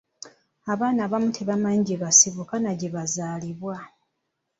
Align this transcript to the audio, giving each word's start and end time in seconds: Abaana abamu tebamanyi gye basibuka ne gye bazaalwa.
Abaana 0.73 0.99
abamu 1.05 1.29
tebamanyi 1.37 1.81
gye 1.87 1.97
basibuka 2.03 2.55
ne 2.59 2.73
gye 2.79 2.89
bazaalwa. 2.95 3.77